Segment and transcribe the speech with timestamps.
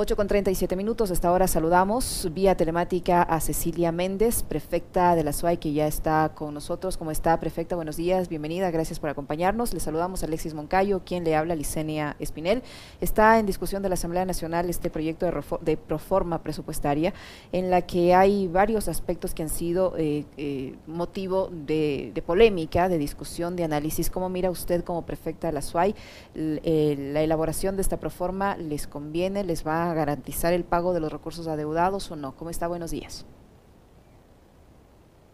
[0.00, 1.10] 8 con 37 minutos.
[1.10, 6.30] Hasta ahora saludamos vía telemática a Cecilia Méndez, prefecta de la SUAI, que ya está
[6.36, 6.96] con nosotros.
[6.96, 7.74] ¿Cómo está, prefecta?
[7.74, 9.74] Buenos días, bienvenida, gracias por acompañarnos.
[9.74, 12.62] Le saludamos a Alexis Moncayo, quien le habla, Licenia Espinel.
[13.00, 17.12] Está en discusión de la Asamblea Nacional este proyecto de, de proforma presupuestaria,
[17.50, 22.98] en la que hay varios aspectos que han sido eh, eh, motivo de, polémica, de
[22.98, 24.10] discusión, de análisis.
[24.10, 25.96] ¿Cómo mira usted como prefecta de la SUAI?
[26.36, 31.00] Eh, la elaboración de esta proforma les conviene, les va a garantizar el pago de
[31.00, 32.36] los recursos adeudados o no?
[32.36, 32.68] ¿Cómo está?
[32.68, 33.24] Buenos días.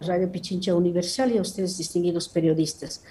[0.01, 3.03] Radio Pichincha Universal y a ustedes distinguidos periodistas.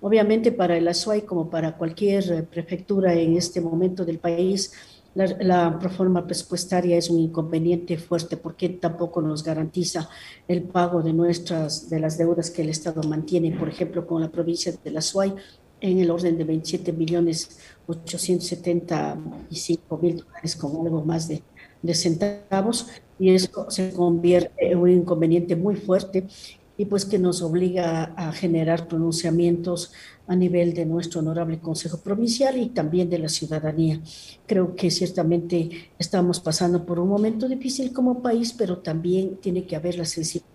[0.00, 4.72] Obviamente para el ASUAI como para cualquier eh, prefectura en este momento del país,
[5.14, 10.08] la, proforma presupuestaria es un inconveniente fuerte porque tampoco nos garantiza
[10.48, 14.30] el pago de nuestras, de las deudas que el Estado mantiene, por ejemplo, con la
[14.30, 15.34] provincia de la SUAY,
[15.82, 21.42] en el orden de 27 millones 875 mil dólares con algo más de,
[21.82, 22.86] de centavos
[23.18, 26.26] y eso se convierte en un inconveniente muy fuerte
[26.76, 29.92] y pues que nos obliga a generar pronunciamientos
[30.26, 34.00] a nivel de nuestro honorable Consejo Provincial y también de la ciudadanía.
[34.46, 39.76] Creo que ciertamente estamos pasando por un momento difícil como país, pero también tiene que
[39.76, 40.52] haber la sensibilidad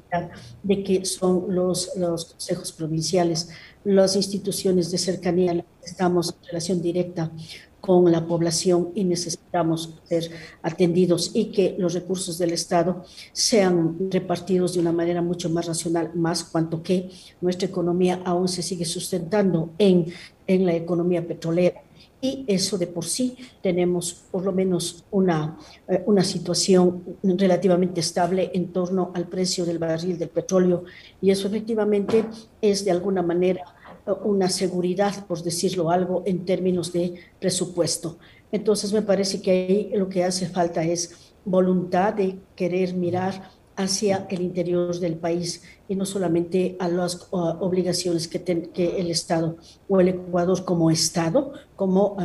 [0.63, 3.49] de que son los, los consejos provinciales,
[3.87, 7.31] las instituciones de cercanía, estamos en relación directa
[7.79, 10.29] con la población y necesitamos ser
[10.61, 16.11] atendidos y que los recursos del Estado sean repartidos de una manera mucho más racional,
[16.15, 20.07] más cuanto que nuestra economía aún se sigue sustentando en,
[20.47, 21.81] en la economía petrolera.
[22.19, 28.49] Y eso de por sí tenemos por lo menos una, eh, una situación relativamente estable
[28.53, 30.83] en torno al precio del barril del petróleo.
[31.21, 32.25] Y eso efectivamente
[32.59, 33.76] es de alguna manera
[34.23, 38.17] una seguridad, por decirlo algo, en términos de presupuesto.
[38.51, 44.25] Entonces me parece que ahí lo que hace falta es voluntad de querer mirar hacia
[44.29, 49.55] el interior del país y no solamente a las obligaciones que, que, el Estado
[49.87, 52.17] o el Ecuador como Estado, como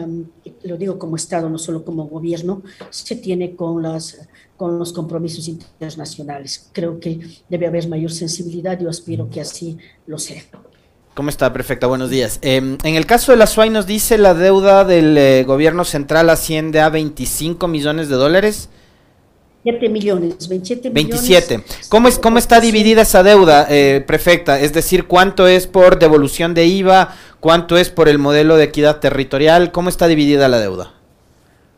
[0.62, 4.26] lo digo como Estado, no solo como gobierno, se tiene con, las,
[4.56, 6.70] con los compromisos internacionales.
[6.72, 7.20] Creo que
[7.50, 9.76] debe haber mayor sensibilidad yo aspiro que así
[10.06, 10.42] lo sea.
[11.14, 11.52] ¿Cómo está?
[11.52, 12.38] Perfecto, buenos días.
[12.40, 16.30] Em, en el caso de la SUAI nos dice la deuda del eh, gobierno central
[16.30, 18.70] asciende a 25 millones de dólares.
[19.62, 21.28] 7 millones, 27 millones.
[21.28, 21.64] 27.
[21.90, 24.58] ¿Cómo, es, ¿Cómo está dividida esa deuda, eh, prefecta?
[24.58, 27.14] Es decir, ¿cuánto es por devolución de IVA?
[27.40, 29.70] ¿Cuánto es por el modelo de equidad territorial?
[29.70, 30.94] ¿Cómo está dividida la deuda?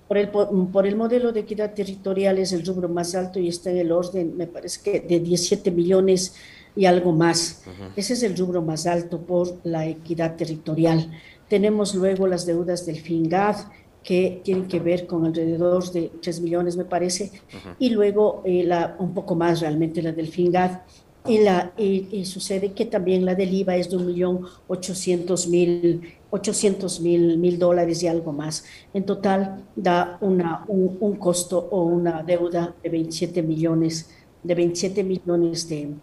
[0.07, 3.71] Por el, por el modelo de equidad territorial es el rubro más alto y está
[3.71, 6.35] en el orden, me parece que de 17 millones
[6.77, 7.63] y algo más.
[7.97, 11.11] Ese es el rubro más alto por la equidad territorial.
[11.49, 13.57] Tenemos luego las deudas del FINGAD,
[14.03, 17.33] que tienen que ver con alrededor de 3 millones, me parece,
[17.79, 20.81] y luego eh, la, un poco más realmente la del FINGAD.
[21.27, 26.03] Y, la, y, sucede que también la del IVA es de un millón ochocientos mil
[26.29, 28.65] 800 mil, mil dólares y algo más.
[28.93, 34.11] En total da una, un, un, costo o una deuda de 27 millones,
[34.43, 35.95] de 27 millones de,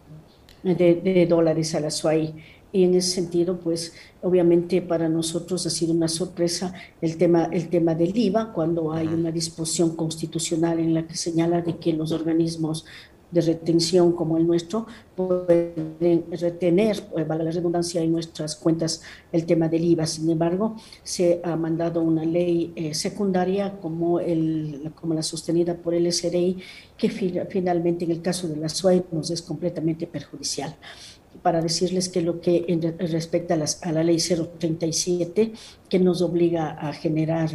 [0.63, 2.33] de, dólares a la SUAI.
[2.73, 7.67] Y en ese sentido, pues obviamente para nosotros ha sido una sorpresa el tema, el
[7.67, 12.13] tema del IVA, cuando hay una disposición constitucional en la que señala de que los
[12.13, 12.85] organismos
[13.31, 19.45] de retención como el nuestro pueden retener, eh, vale la redundancia, en nuestras cuentas el
[19.45, 20.05] tema del IVA.
[20.05, 25.93] Sin embargo, se ha mandado una ley eh, secundaria como, el, como la sostenida por
[25.93, 26.57] el SRI,
[26.97, 30.75] que finalmente en el caso de la SUAI nos es completamente perjudicial
[31.41, 32.65] para decirles que lo que
[32.99, 35.53] respecta a, las, a, la ley 037,
[35.89, 37.49] que nos obliga a generar,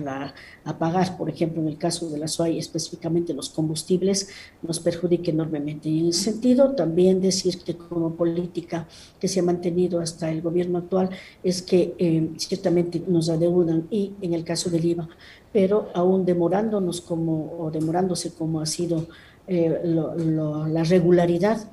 [0.64, 4.28] a pagar, por ejemplo, en el caso de la SUAI, específicamente los combustibles,
[4.62, 5.88] nos perjudica enormemente.
[5.88, 8.88] Y en ese sentido, también decir que como política
[9.20, 11.10] que se ha mantenido hasta el gobierno actual
[11.44, 15.08] es que eh, ciertamente nos adeudan y en el caso del IVA,
[15.52, 19.06] pero aún demorándonos como, demorándose como ha sido
[19.46, 21.70] eh, la regularidad,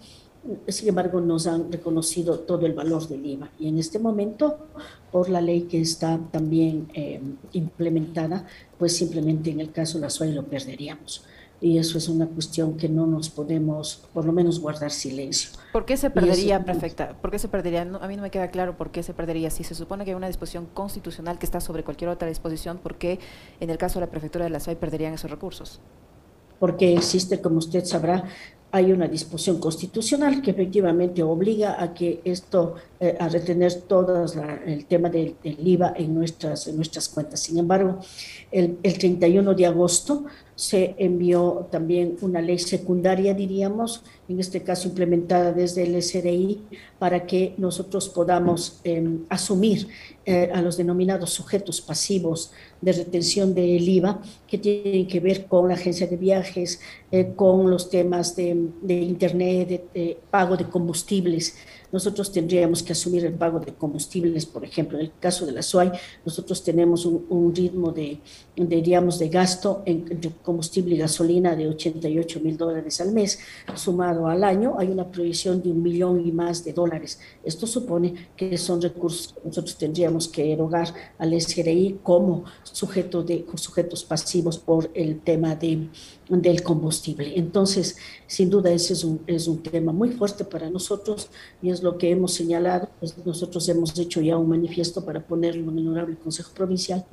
[0.67, 3.49] sin embargo, nos han reconocido todo el valor del IVA.
[3.59, 4.57] Y en este momento,
[5.11, 7.21] por la ley que está también eh,
[7.53, 8.45] implementada,
[8.77, 11.23] pues simplemente en el caso de la SUAI lo perderíamos.
[11.61, 15.51] Y eso es una cuestión que no nos podemos, por lo menos, guardar silencio.
[15.71, 17.15] ¿Por qué se perdería, perfecta?
[17.21, 17.83] ¿Por qué se perdería?
[17.83, 19.49] a mí no me queda claro por qué se perdería.
[19.49, 22.97] Si se supone que hay una disposición constitucional que está sobre cualquier otra disposición, ¿por
[22.97, 23.19] qué
[23.61, 25.79] en el caso de la prefectura de la SUAI perderían esos recursos?
[26.59, 28.25] Porque existe, como usted sabrá,
[28.73, 34.25] hay una disposición constitucional que efectivamente obliga a que esto, eh, a retener todo
[34.65, 37.39] el tema del, IVA en nuestras, en nuestras cuentas.
[37.39, 37.99] Sin embargo,
[38.51, 40.25] el, el 31 de agosto
[40.55, 46.61] se envió también una ley secundaria, diríamos, en este caso implementada desde el SRI,
[46.97, 49.87] para que nosotros podamos em, asumir
[50.25, 55.67] eh, a los denominados sujetos pasivos de retención del IVA, que tienen que ver con
[55.67, 56.79] la agencia de viajes,
[57.11, 58.55] eh, con los temas de,
[58.87, 61.55] Internet, de pago de combustibles.
[61.93, 65.61] Nosotros tendríamos que asumir el pago de combustibles, por ejemplo, en el caso de la
[65.61, 65.91] SUAY,
[66.25, 68.17] nosotros tenemos un, ritmo de,
[68.55, 73.37] diríamos, de gasto en, combustible y gasolina de 88 mil dólares al mes,
[73.75, 77.19] sumado al año, hay una proyección de un millón y más de dólares.
[77.43, 80.87] Esto supone que son recursos que nosotros tendríamos que erogar
[81.17, 85.87] al SRI como sujeto de, sujetos pasivos por el tema de
[86.29, 87.37] del combustible.
[87.37, 87.97] Entonces,
[88.27, 91.29] sin duda, ese es un, es un tema muy fuerte para nosotros
[91.61, 92.89] y es lo que hemos señalado.
[92.99, 97.05] Pues nosotros hemos hecho ya un manifiesto para ponerlo en el Honorable Consejo Provincial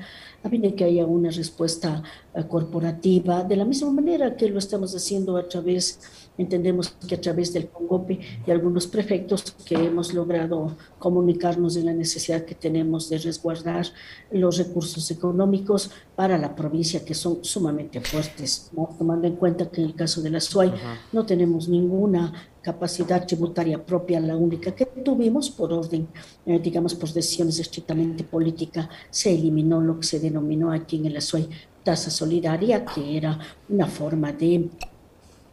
[0.43, 2.03] a fin de que haya una respuesta
[2.35, 5.99] eh, corporativa, de la misma manera que lo estamos haciendo a través
[6.41, 11.93] Entendemos que a través del CONGOPE y algunos prefectos que hemos logrado comunicarnos de la
[11.93, 13.85] necesidad que tenemos de resguardar
[14.31, 19.87] los recursos económicos para la provincia que son sumamente fuertes, tomando en cuenta que en
[19.87, 20.75] el caso de la SUAY
[21.13, 26.07] no tenemos ninguna capacidad tributaria propia, la única que tuvimos por orden,
[26.45, 31.17] eh, digamos, por decisiones estrictamente políticas, se eliminó lo que se denominó aquí en el
[31.17, 31.49] ASUAY
[31.83, 33.39] tasa solidaria, que era
[33.71, 34.69] una forma de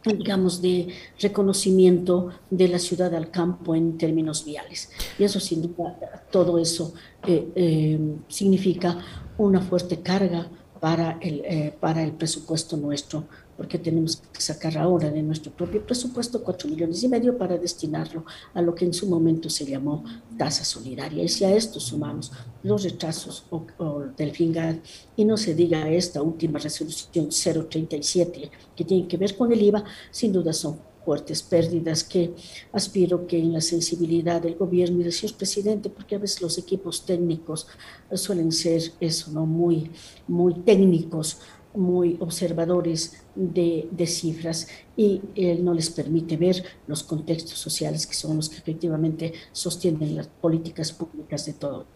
[0.04, 4.90] digamos, de reconocimiento de la ciudad al campo en términos viales.
[5.18, 5.98] Y eso, sin duda,
[6.30, 6.92] todo eso
[7.26, 7.98] eh, eh,
[8.28, 8.98] significa
[9.38, 10.48] una fuerte carga
[10.80, 13.26] para el, eh, para el presupuesto nuestro
[13.58, 18.24] porque tenemos que sacar ahora de nuestro propio presupuesto cuatro millones y medio para destinarlo
[18.54, 20.04] a lo que en su momento se llamó
[20.38, 21.24] tasa solidaria.
[21.24, 22.30] Y si a esto sumamos
[22.62, 24.76] los retrasos o, del FINGAD
[25.16, 29.82] y no se diga esta última resolución 037 que tiene que ver con el IVA,
[30.12, 30.78] sin duda son
[31.08, 32.34] fuertes pérdidas que
[32.70, 36.58] aspiro que en la sensibilidad del gobierno y del señor presidente, porque a veces los
[36.58, 37.66] equipos técnicos
[38.12, 39.46] suelen ser eso, ¿no?
[39.46, 39.90] Muy,
[40.26, 41.38] muy técnicos,
[41.72, 44.68] muy observadores de, cifras
[44.98, 50.14] y él no les permite ver los contextos sociales que son los que efectivamente sostienen
[50.14, 51.86] las políticas públicas de todo.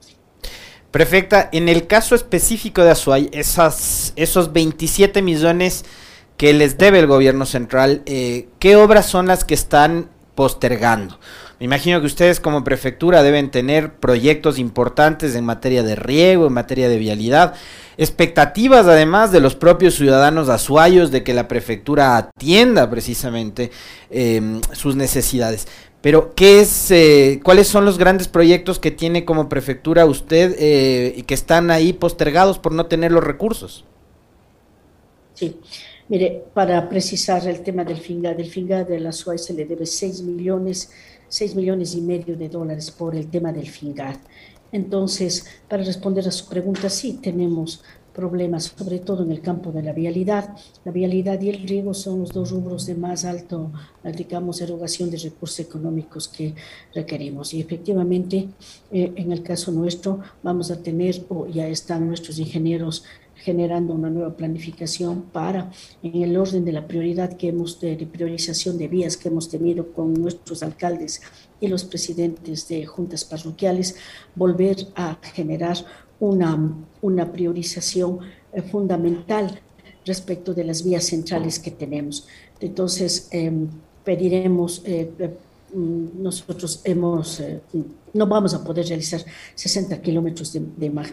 [0.91, 5.85] Prefecta, en el caso específico de Azuay, esas, esos 27 millones
[6.43, 11.21] que les debe el gobierno central, eh, ¿qué obras son las que están postergando?
[11.61, 16.53] Me imagino que ustedes como prefectura deben tener proyectos importantes en materia de riego, en
[16.53, 17.55] materia de vialidad,
[17.97, 23.71] expectativas además de los propios ciudadanos azuayos de que la prefectura atienda precisamente
[24.11, 25.69] em, sus necesidades.
[26.01, 31.15] Pero, ¿qué es, eh, ¿cuáles son los grandes proyectos que tiene como prefectura usted eh,
[31.17, 33.85] y que están ahí postergados por no tener los recursos?
[35.35, 35.57] Sí,
[36.09, 39.87] mire, para precisar el tema del FINGA, del FINGA de la Azuay se le debe
[39.87, 40.91] 6 millones
[41.33, 44.17] 6 millones y medio de dólares por el tema del FINGAD.
[44.71, 47.83] Entonces, para responder a su pregunta, sí tenemos
[48.13, 50.55] problemas, sobre todo en el campo de la vialidad.
[50.85, 53.73] La vialidad y el riego son los dos rubros de más alto,
[54.05, 56.55] digamos, erogación de recursos económicos que
[56.95, 57.55] requerimos.
[57.55, 58.49] Y efectivamente,
[58.91, 63.05] eh, en el caso nuestro, vamos a tener, o ya están nuestros ingenieros
[63.43, 65.71] generando una nueva planificación para,
[66.03, 69.93] en el orden de la prioridad que hemos, de, priorización de vías que hemos tenido
[69.93, 71.23] con nuestros alcaldes
[71.61, 73.97] y los presidentes de juntas parroquiales,
[74.35, 75.77] volver a generar
[76.21, 78.21] una, una priorización
[78.53, 79.61] eh, fundamental
[80.07, 82.29] respecto de las vías centrales que tenemos.
[82.61, 83.69] Entonces, em,
[84.05, 85.11] pediremos eh,
[85.75, 87.61] nosotros hemos, eh,
[88.13, 89.25] no vamos a poder realizar
[89.55, 90.63] 60 kilómetros de,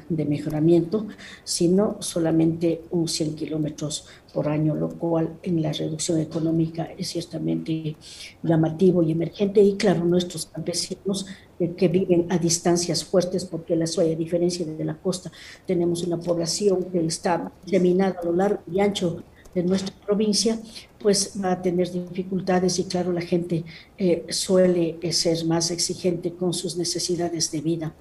[0.09, 1.07] de, mejoramiento,
[1.43, 7.95] sino solamente un 100 kilómetros por año, lo cual en la reducción económica es ciertamente
[8.43, 9.61] llamativo y emergente.
[9.61, 11.25] Y claro, nuestros campesinos
[11.59, 15.31] eh, que viven a distancias fuertes, porque la Suaya, a diferencia de la costa,
[15.65, 19.23] tenemos una población que está diseminada a lo largo y ancho
[19.53, 20.59] de nuestra provincia,
[20.99, 23.63] pues va a tener dificultades y claro, la gente
[23.97, 27.95] eh, suele eh, ser más exigente con sus necesidades de vida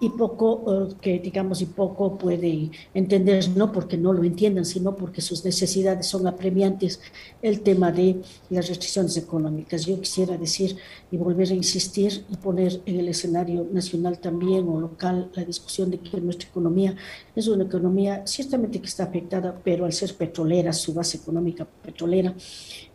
[0.00, 4.94] y poco, eh, que digamos, y poco puede entender, no porque no lo entiendan, sino
[4.96, 7.00] porque sus necesidades son apremiantes,
[7.42, 9.86] el tema de las restricciones económicas.
[9.86, 10.76] Yo quisiera decir
[11.10, 15.90] y volver a insistir y poner en el escenario nacional también o local la discusión
[15.90, 16.94] de que nuestra economía
[17.34, 22.34] es una economía ciertamente que está afectada, pero al ser petrolera, su base económica petrolera,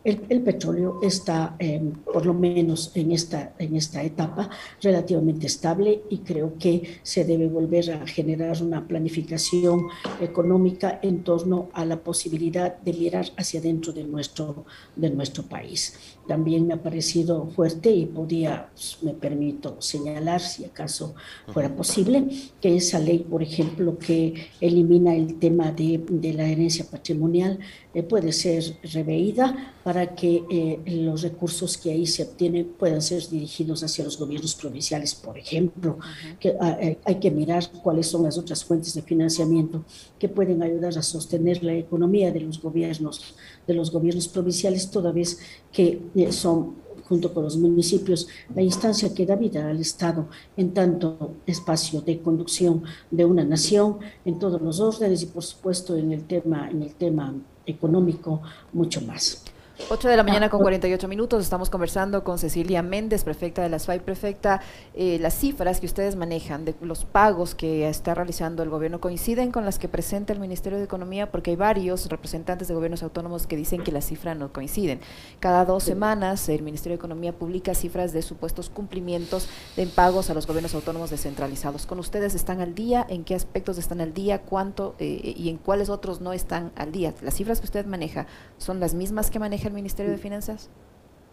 [0.04, 4.50] el, petróleo está, em, por lo menos en esta, en esta etapa,
[4.82, 9.86] relativamente estable y creo que se debe volver a generar una planificación
[10.20, 15.94] económica en torno a la posibilidad de mirar hacia dentro de nuestro, de nuestro país.
[16.26, 21.14] También me ha parecido fuerte y podía, pues, me permito señalar, si acaso
[21.52, 22.28] fuera posible,
[22.60, 27.58] que esa ley, por ejemplo, que elimina el tema de, de la herencia patrimonial,
[27.94, 33.28] eh, puede ser reveída para que eh, los recursos que ahí se obtienen puedan ser
[33.28, 35.98] dirigidos hacia los gobiernos provinciales, por ejemplo.
[36.40, 39.84] que, ah, eh, hay que mirar cuáles son las otras fuentes de financiamiento
[40.24, 43.34] que pueden ayudar a sostener la economía de los gobiernos,
[43.66, 45.38] de los gobiernos provinciales, toda vez
[45.70, 46.00] que
[46.30, 46.76] son
[47.06, 52.22] junto con los municipios, la instancia que da vida al Estado en tanto espacio de
[52.22, 56.82] conducción de una nación en todos los órdenes y por supuesto en el tema, en
[56.82, 57.34] el tema
[57.66, 58.40] económico
[58.72, 59.43] mucho más.
[59.90, 63.80] 8 de la mañana con 48 minutos, estamos conversando con Cecilia Méndez, prefecta de la
[63.80, 63.98] SFAI.
[63.98, 64.60] Prefecta,
[64.94, 69.50] eh, las cifras que ustedes manejan de los pagos que está realizando el gobierno coinciden
[69.50, 73.48] con las que presenta el Ministerio de Economía, porque hay varios representantes de gobiernos autónomos
[73.48, 75.00] que dicen que las cifras no coinciden.
[75.40, 80.34] Cada dos semanas el Ministerio de Economía publica cifras de supuestos cumplimientos de pagos a
[80.34, 81.86] los gobiernos autónomos descentralizados.
[81.86, 83.04] ¿Con ustedes están al día?
[83.08, 84.42] ¿En qué aspectos están al día?
[84.42, 84.94] ¿Cuánto?
[85.00, 87.12] Eh, ¿Y en cuáles otros no están al día?
[87.22, 88.28] ¿Las cifras que usted maneja
[88.58, 90.70] son las mismas que maneja el Ministerio de Finanzas?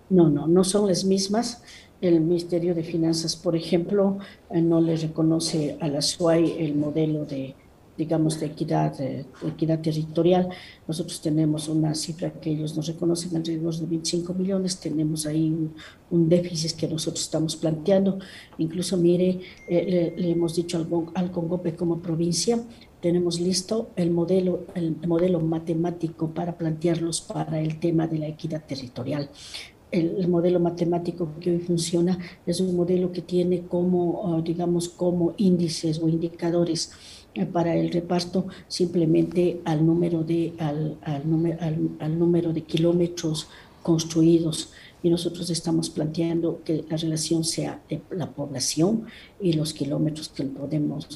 [0.09, 1.63] No, no, no son las mismas.
[2.01, 4.17] El Ministerio de Finanzas, por ejemplo,
[4.49, 7.55] eh, no le reconoce a la SUAI el modelo de,
[7.97, 10.49] digamos, de equidad, de equidad territorial.
[10.87, 15.53] Nosotros tenemos una cifra que ellos nos reconocen alrededor de 25 millones, tenemos ahí
[16.09, 18.19] un, déficit que nosotros estamos planteando.
[18.57, 22.59] Incluso, mire, eh, le, hemos dicho al, al Congope como provincia,
[23.01, 28.63] tenemos listo el modelo, el modelo matemático para plantearlos para el tema de la equidad
[28.65, 29.29] territorial.
[29.91, 35.33] El, modelo matemático que hoy funciona es un modelo que tiene como, ah, digamos, como
[35.35, 36.93] índices o indicadores
[37.53, 43.47] para el reparto simplemente al número de, al, al número de kilómetros
[43.81, 44.71] construidos
[45.03, 49.05] y nosotros estamos planteando que la relación sea de la población
[49.39, 51.07] y los kilómetros que podemos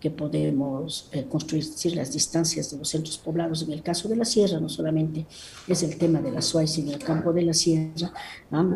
[0.00, 3.62] que podemos eh, construir, decir, las distancias de los centros poblados.
[3.62, 5.26] En el caso de la sierra, no solamente
[5.68, 8.12] es el tema de la SUAI, sino el campo de la sierra.
[8.50, 8.74] Em,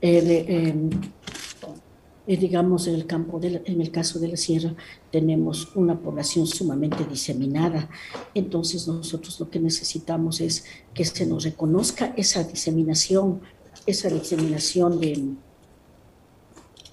[0.00, 0.90] eh,
[2.36, 4.74] digamos, en el, campo de en el caso de la sierra
[5.10, 7.88] tenemos una población sumamente diseminada.
[8.34, 13.40] Entonces nosotros lo que necesitamos es que se nos reconozca esa diseminación,
[13.86, 15.34] esa diseminación de,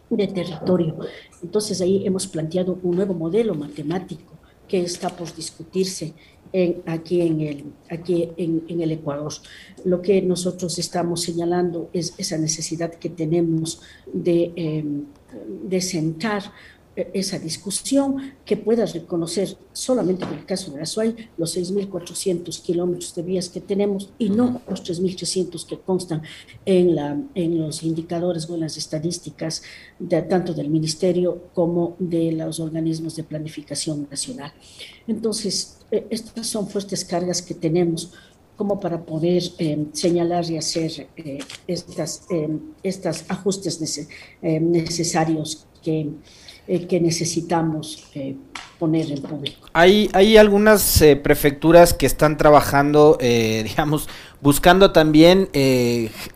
[0.09, 0.97] de territorio.
[1.43, 4.34] Entonces ahí hemos planteado un nuevo modelo matemático
[4.67, 6.13] que está por discutirse
[6.85, 9.33] aquí, en, el Ecuador.
[9.83, 13.81] Lo que nosotros estamos señalando es esa necesidad que tenemos
[14.13, 14.85] de, eh,
[15.67, 16.43] de sentar
[16.95, 23.13] esa discusión, que puedas reconocer solamente en el caso de la SUAI los 6.400 kilómetros
[23.15, 26.21] de vías que tenemos y no los 3.300 que constan
[26.65, 29.63] en, la, en los indicadores o en las estadísticas
[29.99, 34.53] de, tanto del Ministerio como de los organismos de planificación nacional.
[35.07, 38.13] Entonces, eh, estas son fuertes cargas que tenemos
[38.55, 42.21] como para poder eh, señalar y hacer eh, estas,
[42.83, 43.99] estos ajustes
[44.41, 46.09] necesarios que
[46.67, 48.35] eh, que necesitamos eh,
[48.79, 49.67] poner en público.
[49.73, 54.09] Hay, hay algunas eh, prefecturas que están trabajando, digamos,
[54.41, 55.49] buscando también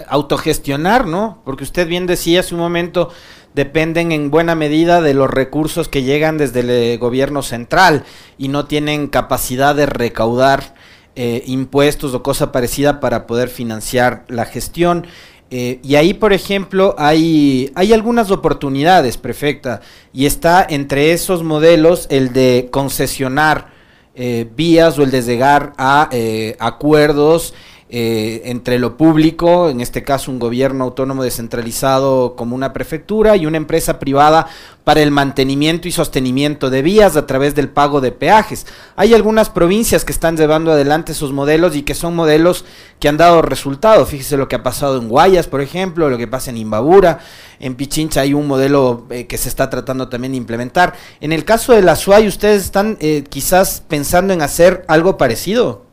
[0.08, 1.42] autogestionar, ¿no?
[1.46, 3.10] Porque usted bien decía hace un momento,
[3.56, 8.04] dependen en buena medida de los recursos que llegan desde el gobierno central
[8.38, 10.76] y no tienen capacidad de recaudar
[11.16, 15.08] impuestos o cosa parecida para poder financiar la gestión.
[15.52, 19.82] Eh, y ahí, por ejemplo, hay, hay algunas oportunidades, prefecta,
[20.14, 23.68] y está entre esos modelos el de concesionar
[24.16, 27.54] eh, vías o el de llegar a eh, acuerdos
[27.92, 33.48] eh, entre lo público, en este caso un gobierno autónomo descentralizado como una prefectura y
[33.48, 34.46] una empresa privada
[34.84, 38.68] para el mantenimiento y sostenimiento de vías a través del pago de peajes.
[38.96, 42.64] Hay algunas provincias que están llevando adelante esos modelos y que son modelos
[43.00, 44.10] que han dado resultados.
[44.10, 47.20] Fíjese lo que ha pasado en Guayas, por ejemplo, lo que pasa en Imbabura,
[47.60, 50.94] en Pichincha hay un modelo eh, que se está tratando también de implementar.
[51.22, 55.89] En el caso de la SUAY, ¿ustedes están eh, quizás pensando en hacer algo parecido?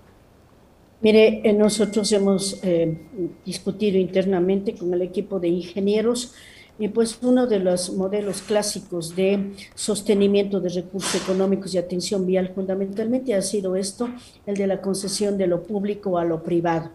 [1.00, 2.96] Mire, eh, nosotros hemos eh,
[3.44, 6.34] discutido internamente con el equipo de ingenieros
[6.78, 12.52] y pues uno de los modelos clásicos de sostenimiento de recursos económicos y atención vial
[12.54, 14.08] fundamentalmente ha sido esto,
[14.46, 16.90] el de la concesión de lo público a lo privado.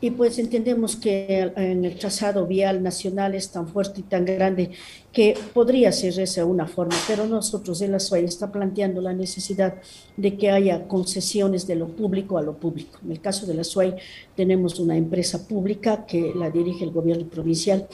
[0.00, 4.70] Y pues entendemos que en el trazado vial nacional es tan fuerte y tan grande
[5.12, 9.74] que podría ser esa una forma, pero nosotros en la SUAY está planteando la necesidad
[10.16, 12.98] de que haya concesiones de lo público a lo público.
[13.04, 13.96] En el caso de la SUAY
[14.36, 17.88] tenemos una empresa pública que la dirige el gobierno provincial,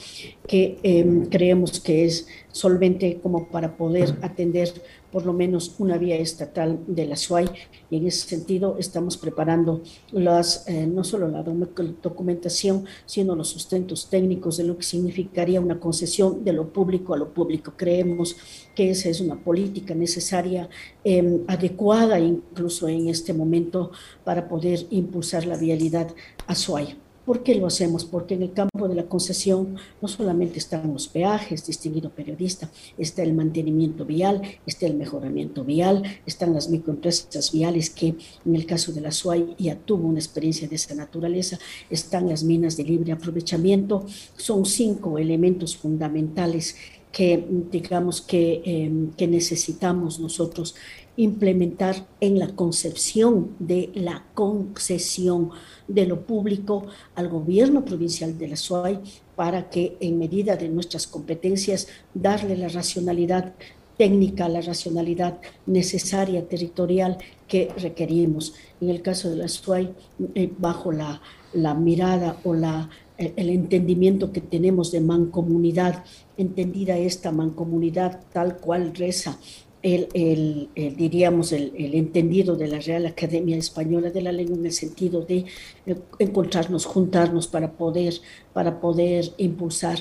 [0.47, 4.71] que em, creemos que es solvente como para poder atender
[5.11, 7.49] por lo menos una vía estatal de la SUAY
[7.89, 9.81] y en ese sentido estamos preparando
[10.13, 15.81] las, eh, no solo la documentación, sino los sustentos técnicos de lo que significaría una
[15.81, 17.73] concesión de lo público a lo público.
[17.75, 18.37] Creemos
[18.73, 20.69] que esa es una política necesaria,
[21.03, 23.91] em, adecuada incluso en este momento
[24.23, 26.07] para poder impulsar la vialidad
[26.47, 27.04] a SUAY.
[27.25, 28.05] ¿Por qué lo hacemos?
[28.05, 33.23] Porque en el campo de la concesión no solamente están los peajes, distinguido periodista, está
[33.23, 38.15] el mantenimiento vial, está el mejoramiento vial, están las microempresas viales que
[38.45, 41.57] en el caso de la SUAY ya tuvo una experiencia de esa naturaleza,
[41.89, 44.05] están las minas de libre aprovechamiento,
[44.37, 46.75] son cinco elementos fundamentales
[47.11, 50.75] que digamos que, em, que necesitamos nosotros
[51.17, 55.51] implementar en la concepción de la concesión
[55.87, 58.99] de lo público al gobierno provincial de la SUAY
[59.35, 63.53] para que en medida de nuestras competencias darle la racionalidad
[63.97, 67.17] técnica, la racionalidad necesaria territorial
[67.47, 68.53] que requerimos.
[68.81, 69.93] En el caso de la SUAY,
[70.33, 71.21] eh, bajo la,
[71.53, 76.03] la mirada o la, eh, el entendimiento que tenemos de mancomunidad,
[76.37, 79.39] entendida esta mancomunidad tal cual reza
[79.85, 85.21] el, diríamos, el, entendido de la Real Academia Española de la Lengua en el sentido
[85.21, 85.45] de
[85.85, 88.15] eh, encontrarnos, juntarnos para poder,
[88.51, 89.99] para poder impulsar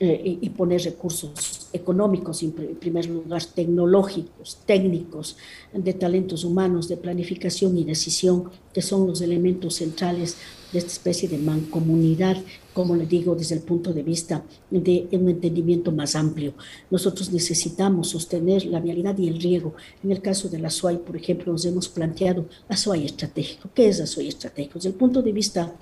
[0.00, 5.36] eh, y, poner recursos económicos, en primer lugar tecnológicos, técnicos,
[5.72, 10.36] de talentos humanos, de planificación y decisión, que son los elementos centrales
[10.72, 12.36] de esta especie de mancomunidad,
[12.72, 16.54] como le digo, desde el punto de vista de un entendimiento más amplio.
[16.90, 19.74] Nosotros necesitamos sostener la vialidad y el riego.
[20.02, 23.68] En el caso de la SUAY, por ejemplo, nos hemos planteado la SUAY estratégico.
[23.74, 24.74] ¿Qué es la SUAY estratégico?
[24.78, 25.76] Desde el punto de vista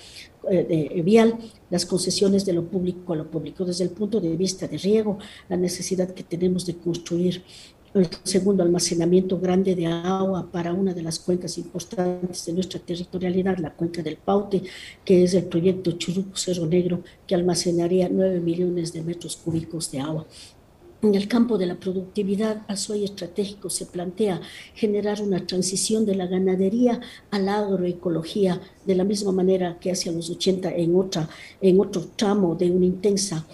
[0.50, 1.38] eh, de vial,
[1.70, 3.64] las concesiones de lo público a lo público.
[3.64, 7.42] Desde el punto de vista de riego, la necesidad que tenemos de construir
[7.94, 13.58] el segundo almacenamiento grande de agua para una de las cuencas importantes de nuestra territorialidad,
[13.58, 14.62] la cuenca del Paute,
[15.04, 20.00] que es el proyecto Churuco Cerro Negro, que almacenaría 9 millones de metros cúbicos de
[20.00, 20.26] agua.
[21.02, 24.42] En el campo de la productividad, Azuay Estratégico se plantea
[24.74, 30.12] generar una transición de la ganadería a la agroecología, de la misma manera que hacia
[30.12, 31.26] los 80 en, otra,
[31.62, 33.46] en otro tramo de una intensa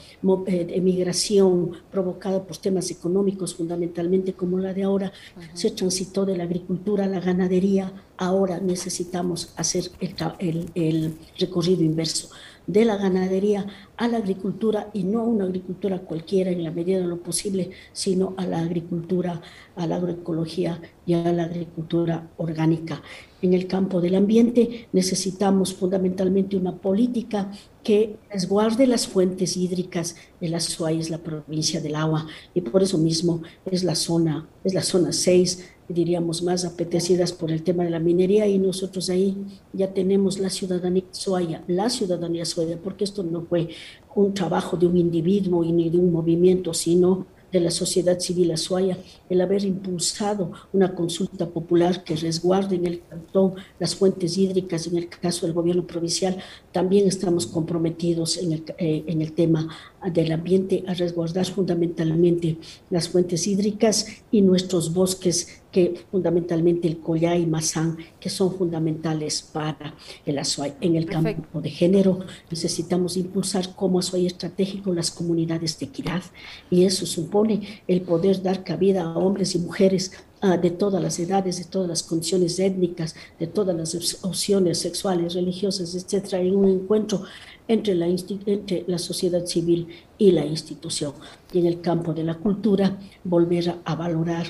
[0.48, 5.12] eh, emigración provocada por temas económicos, fundamentalmente como la de ahora,
[5.54, 12.28] se transitó de la agricultura a la ganadería, ahora necesitamos hacer el, el recorrido inverso
[12.66, 16.98] de la ganadería a la agricultura y no a una agricultura cualquiera en la medida
[16.98, 19.40] de lo posible, sino a la agricultura,
[19.76, 23.02] a la agroecología y a la agricultura orgánica.
[23.42, 27.52] En el campo del ambiente necesitamos fundamentalmente una política
[27.84, 32.98] que resguarde las fuentes hídricas de la es la provincia del agua, y por eso
[32.98, 37.90] mismo es la zona, es la zona 6 diríamos, más apetecidas por el tema de
[37.90, 39.36] la minería y nosotros ahí
[39.72, 43.68] ya tenemos la ciudadanía suaya, la ciudadanía suaya, porque esto no fue
[44.14, 48.50] un trabajo de un individuo y ni de un movimiento, sino de la sociedad civil
[48.50, 48.98] azuaya,
[49.30, 54.96] el haber impulsado una consulta popular que resguarde en el cantón las fuentes hídricas, en
[54.96, 56.36] el caso del gobierno provincial,
[56.72, 59.68] también estamos comprometidos en el, eh, en el tema
[60.12, 62.58] del ambiente a resguardar fundamentalmente
[62.90, 69.42] las fuentes hídricas y nuestros bosques que fundamentalmente el collá y mazán, que son fundamentales
[69.42, 70.72] para el Azuay.
[70.80, 76.22] En el campo de género necesitamos impulsar como Azuay estratégico las comunidades de equidad
[76.70, 81.18] y eso supone el poder dar cabida a hombres y mujeres ah, de todas las
[81.18, 86.70] edades, de todas las condiciones étnicas, de todas las opciones sexuales, religiosas, etcétera, en un
[86.70, 87.24] encuentro
[87.68, 91.12] entre la, entre la sociedad civil y la institución.
[91.52, 94.46] Y en el campo de la cultura, volver a, valorar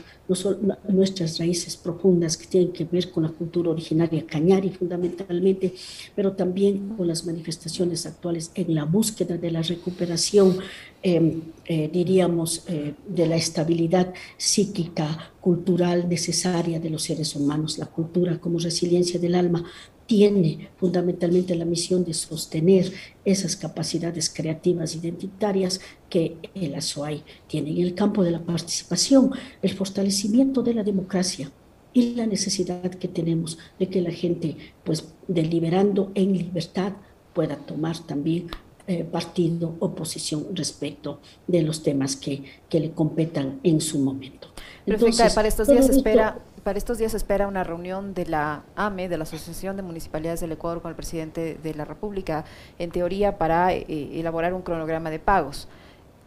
[0.88, 5.74] nuestras raíces profundas que tienen que ver con la cultura originaria cañari fundamentalmente,
[6.14, 10.58] pero también con las manifestaciones actuales en la búsqueda de la recuperación,
[11.02, 17.86] em, eh, diríamos, eh, de la estabilidad psíquica, cultural necesaria de los seres humanos, la
[17.86, 19.64] cultura como resiliencia del alma,
[20.06, 22.92] tiene fundamentalmente la misión de sostener
[23.24, 27.70] esas capacidades creativas identitarias que el ASOAI tiene.
[27.70, 31.50] En el campo de la participación, el fortalecimiento de la democracia
[31.92, 36.92] y la necesidad que tenemos de que la gente, pues, deliberando en libertad,
[37.34, 38.48] pueda tomar también
[38.86, 44.48] eh, partido o posición respecto de los temas que, que le competan en su momento.
[44.86, 49.16] Entonces, para estos días espera para estos días espera una reunión de la AME, de
[49.16, 52.44] la Asociación de Municipalidades del Ecuador, con el presidente de la República,
[52.80, 53.86] en teoría para eh,
[54.18, 55.68] elaborar un cronograma de pagos.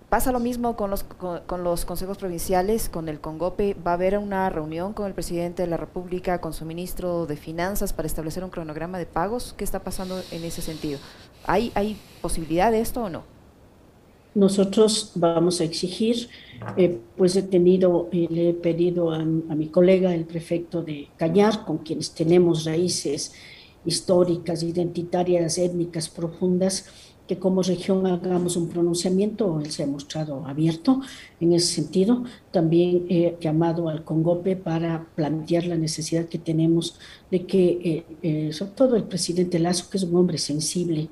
[0.08, 3.75] Pasa lo mismo con los, con, los consejos provinciales, con el CONGOPE.
[3.86, 7.36] ¿Va a haber una reunión con el presidente de la República, con su ministro de
[7.36, 9.54] Finanzas para establecer un cronograma de pagos?
[9.58, 10.99] ¿Qué está pasando en ese sentido?
[11.47, 13.38] ¿Hay, hay posibilidad de esto o no?
[14.35, 16.29] Nosotros vamos a exigir,
[16.77, 19.23] eh, pues he tenido, y le he pedido a, a,
[19.55, 23.33] mi colega, el prefecto de Cañar, con quienes tenemos raíces
[23.85, 26.85] históricas, identitarias, étnicas profundas,
[27.29, 31.01] que como región hagamos un pronunciamiento, él se ha mostrado abierto
[31.39, 32.23] en ese sentido.
[32.51, 36.97] También he llamado al CONGOPE para plantear la necesidad que tenemos
[37.29, 41.09] de que, eh, eh, sobre todo el presidente Lazo, que es un hombre sensible,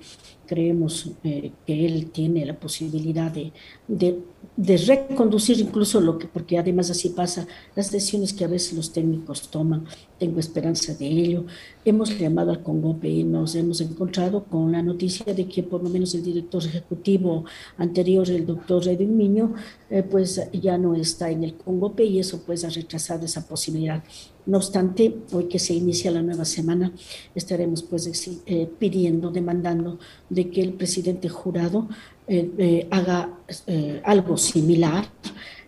[0.47, 3.51] creemos eh, que él tiene la posibilidad de,
[3.87, 4.19] de,
[4.57, 8.91] de, reconducir incluso lo que, porque además así pasa, las decisiones que a veces los
[8.91, 9.85] técnicos toman,
[10.19, 11.45] tengo esperanza de ello.
[11.85, 15.89] Hemos llamado al Congope y nos hemos encontrado con la noticia de que por lo
[15.89, 17.45] menos el director ejecutivo
[17.77, 19.53] anterior, el doctor Edwin Miño,
[19.89, 24.03] eh, pues ya no está en el Congope y eso pues ha retrasado esa posibilidad.
[24.47, 26.93] No obstante, hoy que se inicia la nueva semana,
[27.35, 31.89] estaremos pues eh, pidiendo, demandando de que el presidente jurado
[32.27, 33.29] eh, eh, haga
[33.67, 35.05] eh, algo similar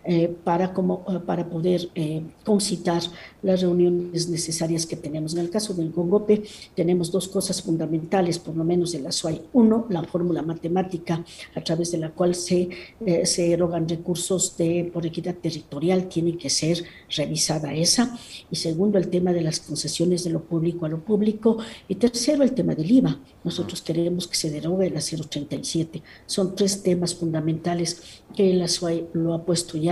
[0.04, 3.02] eh, para, como, eh, para poder eh, concitar
[3.42, 5.34] las reuniones necesarias que tenemos.
[5.34, 6.42] En el caso del Gongope
[6.74, 9.42] tenemos dos cosas fundamentales, por lo menos en la SUAI.
[9.52, 12.68] Uno, la fórmula matemática a través de la cual se,
[13.04, 16.82] eh, se erogan recursos de, por equidad territorial, tiene que ser
[17.14, 18.16] revisada esa.
[18.50, 21.58] Y segundo, el tema de las concesiones de lo público a lo público.
[21.88, 23.18] Y tercero, el tema del IVA.
[23.44, 26.02] Nosotros queremos que se derogue la 037.
[26.26, 29.89] Son tres temas fundamentales que la SUAI lo ha puesto ya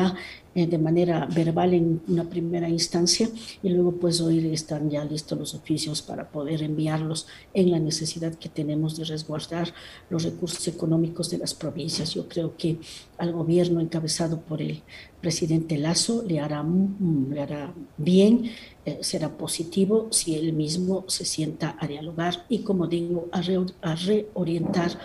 [0.55, 3.29] eh, de manera verbal en una primera instancia
[3.63, 8.35] y luego pues hoy están ya listos los oficios para poder enviarlos en la necesidad
[8.35, 9.73] que tenemos de resguardar
[10.11, 12.15] los recursos económicos de las provincias.
[12.15, 12.79] Yo creo que
[13.19, 14.83] al gobierno encabezado por el
[15.21, 18.51] presidente Lazo le hará, mm, le hará bien,
[18.85, 23.59] eh, será positivo si él mismo se sienta a dialogar y como digo, a, re,
[23.83, 24.99] a reorientar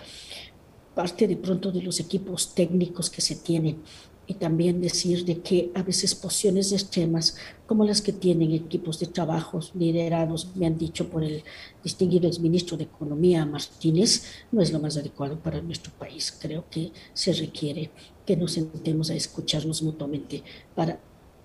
[0.94, 3.82] parte de pronto de los equipos técnicos que se tienen
[4.26, 9.06] y también decir de que a veces posiciones extremas como las que tienen equipos de
[9.06, 11.42] trabajo liderados, me han dicho por el
[11.82, 16.36] distinguido exministro de Economía Martínez, no es lo más adecuado para nuestro país.
[16.40, 17.90] Creo que se requiere
[18.26, 20.42] que nos sentemos a escucharnos mutuamente
[20.74, 21.00] para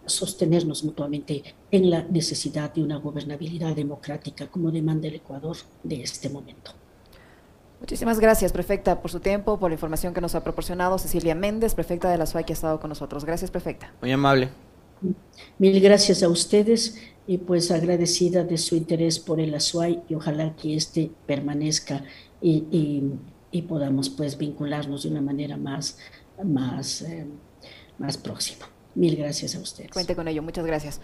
[0.06, 6.30] sostenernos mutuamente en la necesidad de una gobernabilidad democrática como demanda el Ecuador de este
[6.30, 6.79] momento.
[7.80, 11.76] Muchísimas gracias, prefecta, por su tiempo, por la información que nos ha proporcionado Cecilia Méndez,
[11.76, 13.26] prefecta de la SUAI, que ha estado con nosotros.
[13.26, 13.94] Gracias, prefecta.
[14.02, 14.50] Muy amable.
[15.58, 20.56] Mil gracias a ustedes y pues agradecida de su interés por el ASUAI y ojalá
[20.56, 22.04] que este permanezca
[22.42, 23.04] y, y,
[23.52, 25.98] y podamos pues vincularnos de una manera más,
[26.44, 27.28] más, eh,
[27.98, 28.68] más próxima.
[28.96, 29.92] Mil gracias a ustedes.
[29.92, 31.00] Cuente con ello, muchas gracias.